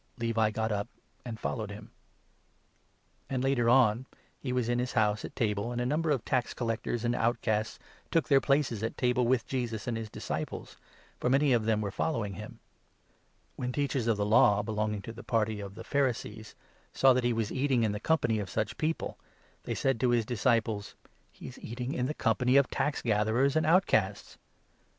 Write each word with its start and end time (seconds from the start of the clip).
"Levi 0.17 0.49
got 0.49 0.71
up 0.71 0.87
and 1.23 1.39
followed 1.39 1.69
him. 1.69 1.91
And 3.29 3.43
later 3.43 3.69
on 3.69 4.07
he 4.39 4.51
was 4.51 4.67
in 4.67 4.79
his 4.79 4.93
house 4.93 5.23
at 5.23 5.35
table, 5.35 5.71
and 5.71 5.79
a 5.79 5.85
number 5.85 6.09
of 6.09 6.21
15 6.21 6.25
tax 6.31 6.53
gatherers 6.55 7.05
and 7.05 7.13
outcasts 7.13 7.77
took 8.09 8.27
their 8.27 8.41
places 8.41 8.81
at 8.81 8.97
table 8.97 9.27
with 9.27 9.45
Jesus 9.45 9.85
and 9.85 9.95
his 9.95 10.09
disciples; 10.09 10.75
for 11.19 11.29
many 11.29 11.53
of 11.53 11.65
them 11.65 11.81
were 11.81 11.91
following 11.91 12.33
him. 12.33 12.59
When 13.57 13.69
16 13.69 13.71
the 13.71 13.75
Teachers 13.87 14.07
of 14.07 14.17
the 14.17 14.25
Law 14.25 14.63
belonging 14.63 15.03
to 15.03 15.13
the 15.13 15.21
party 15.23 15.59
of 15.59 15.75
the 15.75 15.83
Pharisees 15.83 16.55
saw 16.91 17.13
that 17.13 17.23
he 17.23 17.31
was 17.31 17.51
eating 17.51 17.83
in 17.83 17.91
the 17.91 17.99
company 17.99 18.39
of 18.39 18.49
such 18.49 18.79
people, 18.79 19.19
they 19.65 19.75
said 19.75 19.99
to 19.99 20.09
his 20.09 20.25
disciples:" 20.25 20.95
He 21.31 21.47
is 21.47 21.59
eating 21.59 21.93
in 21.93 22.07
the 22.07 22.15
company 22.15 22.57
of 22.57 22.71
tax 22.71 23.03
gatherers 23.03 23.55
and 23.55 23.67
out 23.67 23.85
casts 23.85 24.39